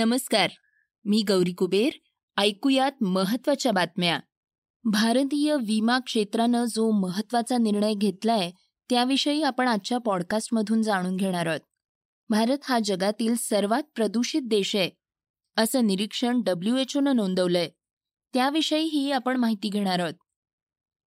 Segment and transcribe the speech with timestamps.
[0.00, 0.50] नमस्कार.
[1.04, 1.92] मी गौरी कुबेर.
[2.36, 4.20] ऐकूयात महत्त्वाच्या बातम्या.
[4.84, 8.50] भारतीय विमा क्षेत्रानं जो महत्त्वाचा निर्णय घेतलाय
[8.90, 11.60] त्याविषयी आपण आजच्या पॉडकास्टमधून जाणून घेणार आहोत.
[12.28, 14.90] भारत हा जगातील सर्वात प्रदूषित देश आहे
[15.56, 17.68] असं निरीक्षण डब्ल्यू एच ओनं नोंदवलंय.
[18.34, 20.14] त्याविषयीही आपण माहिती घेणार आहोत.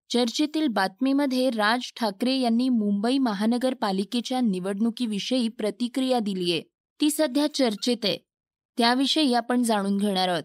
[0.10, 6.62] चर्चेतील बातमीमध्ये राज ठाकरे यांनी मुंबई महानगरपालिकेच्या निवडणुकीविषयी प्रतिक्रिया दिलीय.
[7.02, 8.33] ती सध्या चर्चेत आहे.
[8.78, 10.44] त्याविषयी आपण जाणून घेणार आहोत.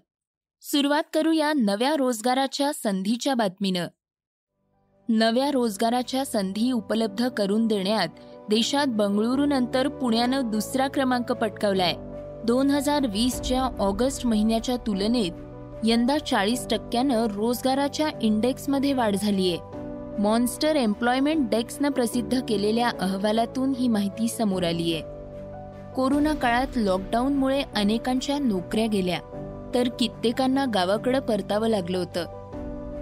[0.62, 3.86] सुरुवात करूया नव्या रोजगाराच्या संधीच्या बातमीनं.
[5.08, 8.08] नव्या रोजगाराच्या संधी उपलब्ध करून देण्यात
[8.50, 11.94] देशात बंगळुरूनंतर पुण्यानं दुसरा क्रमांक पटकावलाय.
[12.44, 15.32] दोन हजार वीसच्या ऑगस्ट महिन्याच्या तुलनेत
[15.84, 19.56] यंदा चाळीस टक्क्यानं रोजगाराच्या इंडेक्समध्ये वाढ झालीय.
[20.22, 25.00] मॉन्स्टर एम्प्लॉयमेंट डेस्कनं प्रसिद्ध केलेल्या अहवालातून ही माहिती समोर आलीय.
[25.98, 29.18] कोरोना काळात लॉकडाऊनमुळे अनेकांच्या नोकऱ्या गेल्या
[29.74, 32.26] तर कित्येकांना गावाकडं परतावं लागलं होतं.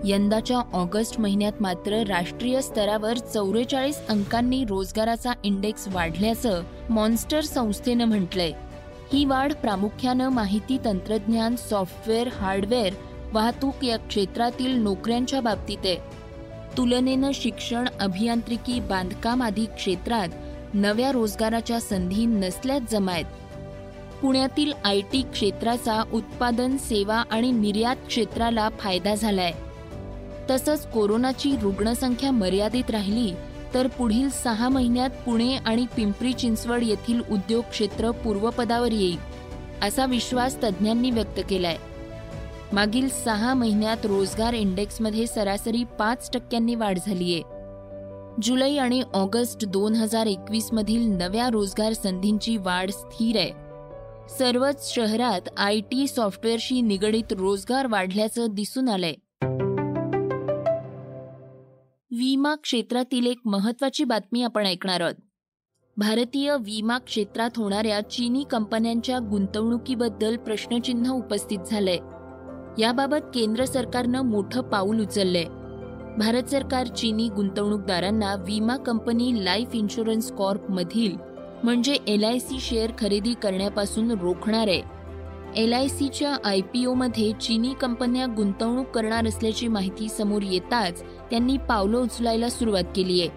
[0.05, 8.53] यंदाच्या ऑगस्ट महिन्यात मात्र राष्ट्रीय स्तरावर चौवेचाळीस अंकांनी रोजगाराचा इंडेक्स वाढल्याचं मॉन्स्टर संस्थेनं म्हटलंय.
[9.13, 12.93] ही वाढ प्रामुख्यानं माहिती तंत्रज्ञान सॉफ्टवेअर हार्डवेअर
[13.33, 15.97] वाहतूक या क्षेत्रातील नोकऱ्यांच्या बाबतीत आहे.
[16.77, 20.29] तुलनेनं शिक्षण अभियांत्रिकी बांधकाम आदी क्षेत्रात
[20.75, 23.25] नव्या रोजगाराच्या संधी नसल्याच जमायत.
[24.23, 29.53] पुण्यातील आय टी क्षेत्राचा उत्पादन सेवा आणि निर्यात क्षेत्राला फायदा झालाय.
[30.51, 33.35] तसंच कोरोनाची रुग्णसंख्या मर्यादित राहिली
[33.75, 39.19] तर पुढील सहा महिन्यात पुणे आणि पिंपरी चिंचवड येथील उद्योग क्षेत्र पूर्वपदावर येईल
[39.83, 41.77] असा विश्वास तज्ज्ञांनी व्यक्त केलाय.
[42.73, 47.56] मागील सहा महिन्यात रोजगार इंडेक्समध्ये सरासरी पाच टक्क्यांनी वाढ झालीय.
[48.43, 53.51] जुलै आणि ऑगस्ट दोन हजार एकवीस मधील नव्या रोजगार संधींची वाढ स्थिर आहे.
[54.39, 59.15] सर्वच शहरात आय टी सॉफ्टवेअरशी निगडीत रोजगार वाढल्याचं दिसून आलंय.
[62.11, 65.15] विमा क्षेत्रातील एक महत्वाची बातमी आपण ऐकणार आहोत.
[65.97, 71.99] भारतीय विमा क्षेत्रात होणाऱ्या चीनी कंपन्यांच्या गुंतवणुकीबद्दल प्रश्नचिन्ह उपस्थित झालंय.
[72.83, 75.66] याबाबत केंद्र सरकारनं मोठं पाऊल उचललंय.
[76.19, 81.17] भारत सरकार चीनी गुंतवणूकदारांना विमा कंपनी लाईफ इन्शुरन्स कॉर्प मधील
[81.65, 84.83] म्हणजे एल आय सी शेअर खरेदी करण्यापासून रोखणार आहे.
[85.57, 91.57] एल आय सीच्या आय पी ओमध्ये चीनी कंपन्या गुंतवणूक करणार असल्याची माहिती समोर येताच त्यांनी
[91.57, 93.31] पावलं उचलायला सुरुवात केली आहे.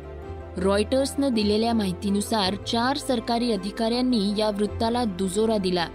[0.61, 5.87] रॉयटर्सनं दिलेल्या माहितीनुसार चार सरकारी अधिकाऱ्यांनी या वृत्ताला दुजोरा दिला.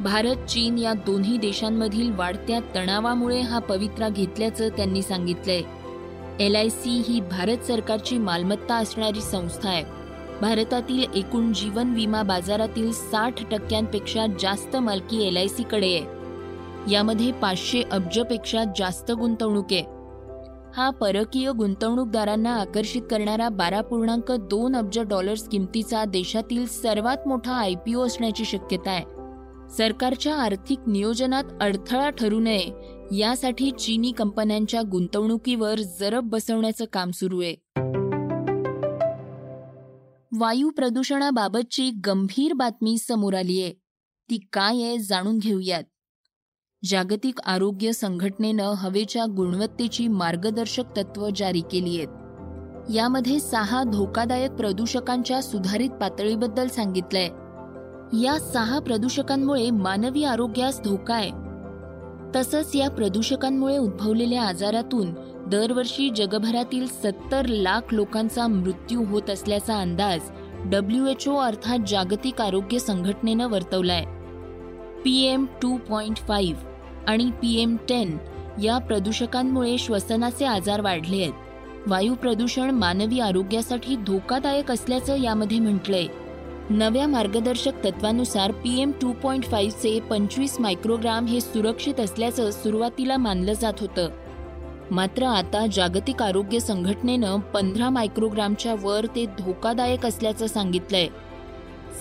[0.00, 5.62] भारत चीन या दोन्ही देशांमधील वाढत्या तणावामुळे हा पवित्रा घेतल्याचं त्यांनी सांगितलंय.
[6.40, 9.84] एल आय सी ही भारत सरकारची मालमत्ता असणारी संस्था आहे.
[10.40, 16.06] भारतातील एकूण जीवन विमा बाजारातील साठ टक्क्यांपेक्षा जास्त मालकी एल आयकडे आहे.
[16.92, 19.82] यामध्ये पाचशे अब्जपेक्षा जास्त गुंतवणूक आहे.
[20.76, 27.74] हा परकीय गुंतवणूकदारांना आकर्षित करणारा बारा पूर्णांक दोन अब्ज डॉलर्स किमतीचा देशातील सर्वात मोठा आय
[27.86, 29.17] पी ओ असण्याची शक्यता आहे.
[29.76, 32.68] सरकारच्या आर्थिक नियोजनात अडथळा ठरू नये
[33.18, 37.54] यासाठी चीनी कंपन्यांच्या गुंतवणुकीवर जरब बसवण्याचं काम सुरू आहे.
[40.38, 43.72] वायू प्रदूषणाबाबतची गंभीर बातमी समोर आली आहे.
[44.30, 45.82] ती काय आहे जाणून घेऊयात.
[46.84, 52.08] जागतिक आरोग्य संघटनेनं हवेच्या गुणवत्तेची मार्गदर्शक तत्व जारी केली आहेत.
[52.94, 57.28] यामध्ये सहा धोकादायक प्रदूषकांच्या सुधारित पातळीबद्दल सांगितलंय.
[58.12, 61.30] या सहा प्रदूषकांमुळे मानवी आरोग्यास धोका आहे.
[62.36, 65.12] तसंच या प्रदूषकांमुळे उद्भवलेल्या आजारातून
[65.46, 70.20] दरवर्षी जगभरातील सत्तर लाख लोकांचा मृत्यू होत असल्याचा अंदाज
[70.64, 74.04] डब्ल्यू एच ओ अर्थात जागतिक आरोग्य संघटनेनं वर्तवलाय.
[75.04, 76.60] P M two point five
[77.06, 78.16] आणि पी एम टेन
[78.62, 81.32] या प्रदूषकांमुळे श्वसनाचे आजार वाढले आहेत.
[81.86, 86.06] वायू प्रदूषण मानवी आरोग्यासाठी धोकादायक असल्याचं यामध्ये म्हटलंय.
[86.70, 93.72] नव्या मार्गदर्शक तत्वानुसार पीएम टू पॉईंट फाईव्हचे पंचवीस मायक्रोग्राम हे सुरक्षित असल्याचं सुरुवातीला मानलं जात
[93.80, 94.08] होतं.
[94.90, 101.08] मात्र आता जागतिक आरोग्य संघटनेनं पंधरा मायक्रोग्रामच्या वर ते धोकादायक असल्याचं सांगितलंय.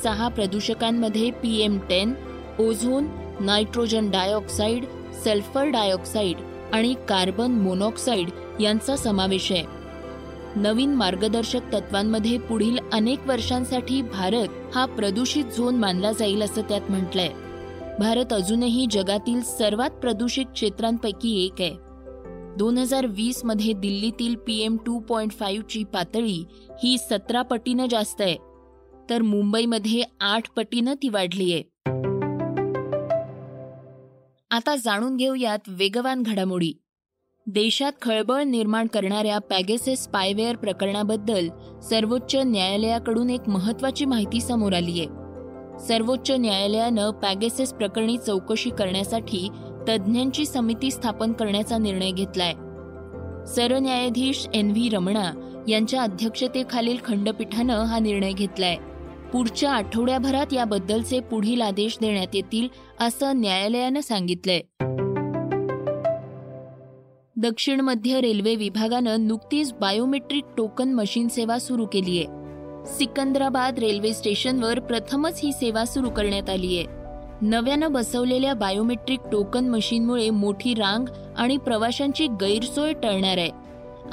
[0.03, 2.13] सहा प्रदूषकांमध्ये P M ten
[2.59, 3.07] ozone
[3.39, 4.85] nitrogen dioxide
[5.23, 6.37] sulphur dioxide
[6.73, 8.29] आणि कार्बन मोनॉक्साईड
[8.61, 9.76] यांचा समावेश आहे.
[10.55, 17.29] नवीन मार्गदर्शक तत्वांमध्ये पुढील अनेक वर्षांसाठी भारत हा प्रदूषित झोन मानला जाईल असं त्यात म्हटलंय.
[17.99, 21.75] भारत अजूनही जगातील सर्वात प्रदूषित क्षेत्रांपैकी एक आहे.
[22.57, 26.45] दोन हजार वीसमध्ये दिल्लीतील पीएम टू पॉइंट फाईव्हची पातळी
[26.83, 28.37] ही सतरा पटीनं जास्त आहे.
[29.09, 31.63] तर मुंबईमध्ये आठ पटीनं ती वाढली आहे.
[34.51, 36.73] आता जाणून घेऊयात वेगवान घडामोडी.
[37.49, 41.49] देशात खळबळ निर्माण करणाऱ्या पॅगेसेस स्पायवेअर प्रकरणाबद्दल
[41.89, 45.07] सर्वोच्च न्यायालयाकडून एक महत्वाची माहिती समोर आली आहे.
[45.87, 49.49] सर्वोच्च न्यायालयानं पॅगेसेस प्रकरणी चौकशी करण्यासाठी
[49.89, 52.53] तज्ज्ञांची समिती स्थापन करण्याचा निर्णय घेतलाय.
[53.45, 55.31] सरन्यायाधीश एन व्ही रमणा
[55.67, 58.75] यांच्या अध्यक्षतेखालील खंडपीठानं हा निर्णय घेतलाय.
[59.33, 62.67] पुढच्या आठवड्याभरात याबद्दलचे पुढील आदेश देण्यात येतील
[62.99, 64.61] असं न्यायालयानं सांगितलंय.
[67.39, 72.25] दक्षिण मध्य रेल्वे विभागानं नुकतीच बायोमेट्रिक टोकन मशीन सेवा सुरू केली आहे.
[72.85, 76.85] सिकंदराबाद रेल्वे स्टेशनवर प्रथमच ही सेवा सुरू करण्यात आली आहे.
[77.41, 81.05] नव्यानं बसवलेल्या बायोमेट्रिक टोकन मशीनमुळे मोठी रांग
[81.37, 83.49] आणि प्रवाशांची गैरसोय टळणार आहे.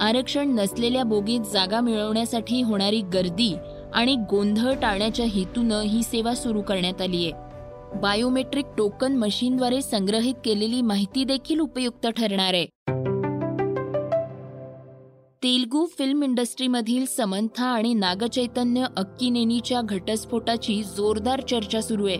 [0.00, 3.56] आरक्षण नसलेल्या बोगीत जागा मिळवण्यासाठी होणारी गर्दी
[3.94, 7.32] आणि गोंधळ टाळण्याच्या हेतूनं ही सेवा सुरू करण्यात आली आहे.
[8.00, 12.66] बायोमेट्रिक टोकन मशीनद्वारे संग्रहित केलेली माहिती देखील उपयुक्त ठरणार आहे.
[15.44, 22.16] तेलगू फिल्म इंडस्ट्रीमधील समंथा आणि नागचैतन्य अक्कीनेनीच्या घटस्फोटाची जोरदार चर्चा सुरू आहे.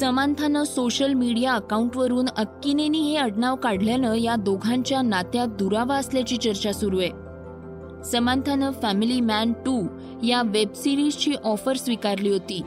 [0.00, 6.98] समांथानं सोशल मीडिया अकाउंटवरून अक्कीनेनी हे आडनाव काढल्यानं या दोघांच्या नात्यात दुरावा असल्याची चर्चा सुरू
[6.98, 7.10] आहे.
[8.04, 9.86] समांथानं फॅमिली मॅन टू
[10.22, 12.62] या वेब सिरीजची ऑफर स्वीकारली होती.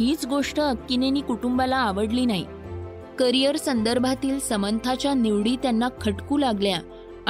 [0.00, 2.44] हीच गोष्ट अक्कीनेनी कुटुंबाला आवडली नाही.
[3.18, 6.78] करिअर संदर्भातील समंथाच्या निवडी त्यांना खटकू लागल्या.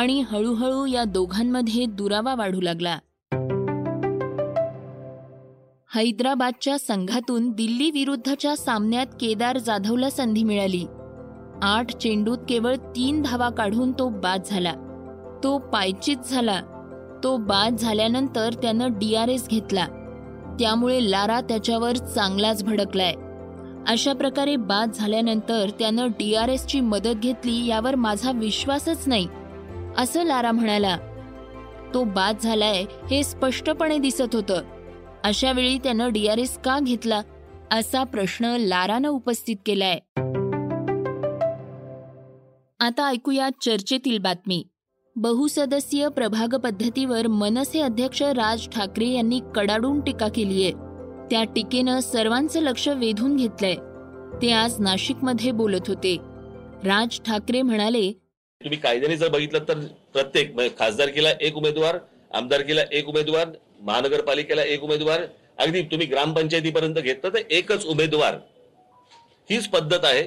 [0.00, 2.98] आणि हळूहळू या दोघांमध्ये दुरावा वाढू लागला.
[5.94, 10.86] हैदराबादच्या संघातून दिल्ली विरुद्धच्या सामन्यात केदार जाधवला संधी मिळाली.
[11.62, 14.72] आठ चेंडूत केवळ तीन धावा काढून तो बाद झाला.
[15.44, 16.60] तो पायचित झाला.
[17.24, 19.86] तो बाद झाल्यानंतर त्यानं डीआरएस घेतला.
[20.60, 23.14] त्यामुळे लारा त्याच्यावर चांगलाच भडकलाय.
[23.88, 29.26] अशा प्रकारे बाद झाल्यानंतर त्यानं डीआरएसची मदत घेतली यावर माझा विश्वासच नाही.
[29.96, 30.98] असं लारा म्हणाला.
[31.94, 34.62] तो बाद झालाय हे स्पष्टपणे दिसत होतं.
[35.24, 37.22] अशा वेळी त्यानं डीआरएस का घेतला
[37.70, 39.98] असा प्रश्न लारानं उपस्थित केलाय.
[42.80, 44.64] आता ऐकूया चर्चेतील बातमी.
[45.16, 50.70] बहुसदस्यीय प्रभाग पद्धतीवर मनसे अध्यक्ष राज ठाकरे यांनी कडाडून टीका केलीय.
[51.30, 53.74] त्या टीकेनं सर्वांचं लक्ष वेधून घेतलंय.
[54.42, 56.16] ते आज नाशिकमध्ये बोलत होते.
[56.84, 58.12] राज ठाकरे म्हणाले
[58.60, 59.78] तुम्ही कायद्याने जर बघितलं तर
[60.12, 61.98] प्रत्येक म्हणजे खासदारकीला एक उमेदवार
[62.34, 63.48] आमदारकीला एक उमेदवार
[63.80, 65.22] महानगरपालिकेला एक उमेदवार
[65.58, 68.36] अगदी तुम्ही ग्रामपंचायतीपर्यंत घेतलं तर एकच उमेदवार.
[69.50, 70.22] हीच पद्धत आहे.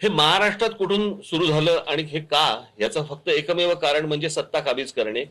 [0.00, 2.64] हे महाराष्ट्रात कुठून सुरू झालं आणि हे का?
[2.80, 5.24] याचं फक्त एकमेव कारण म्हणजे सत्ता काबीज करणे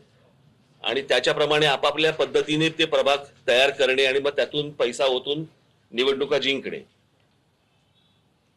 [0.82, 5.44] आणि त्याच्याप्रमाणे आपापल्या पद्धतीने ते प्रभाग तयार करणे आणि मग त्यातून पैसा ओतून
[5.92, 6.80] निवडणुका जिंकणे.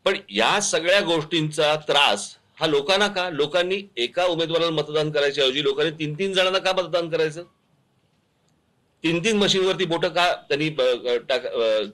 [0.06, 3.30] पण या सगळ्या गोष्टींचा त्रास हा लोकांना का?
[3.30, 7.44] लोकांनी एका उमेदवाराला मतदान करायच्या ऐवजी लोकांनी तीन तीन जणांना का मतदान करायचं?
[9.04, 10.70] तीन तीन मशीनवरती बोट का त्यांनी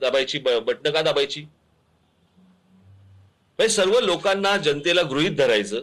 [0.01, 1.41] दाबायची बटणं का दाबायची?
[3.59, 5.81] म्हणजे सर्व लोकांना जनतेला गृहित धरायचं.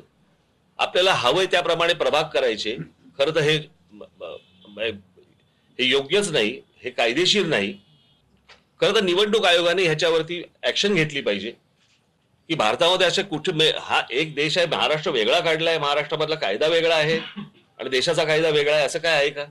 [0.78, 2.76] आपल्याला हवंय त्याप्रमाणे प्रभाग करायचे.
[3.18, 3.56] खरं तर हे
[5.78, 6.60] हे योग्यच नाही.
[6.82, 7.72] हे कायदेशीर नाही.
[8.80, 11.52] खरं तर निवडणूक आयोगाने ह्याच्यावरती ऍक्शन घेतली पाहिजे.
[12.48, 17.18] की भारतामध्ये असे कुठे हा एक देश आहे महाराष्ट्र वेगळा काढलाय महाराष्ट्रामधला कायदा वेगळा आहे
[17.78, 19.44] आणि देशाचा कायदा वेगळा आहे असं काय आहे का?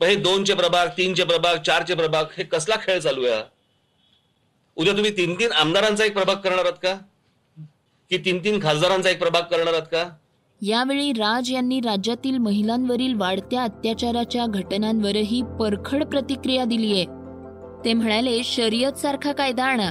[0.00, 3.42] पण हे दोनचे प्रभाग तीनचे प्रभाग चारचे प्रभाग हे कसला खेळ चालू आहे
[4.76, 6.94] उद्या तुम्ही तीन तीन आमदारांचा एक प्रभाग करणार आहात का?
[8.10, 10.04] की तीन तीन खासदारांचा एक प्रभाग करणार आहात का?
[10.62, 17.04] यावेळी राज यांनी राज्यातील महिलांवरील वाढत्या अत्याचाराच्या घटनांवरही परखड प्रतिक्रिया दिली आहे
[17.84, 19.90] ते म्हणाले शर्यत सारखा कायदा आणा.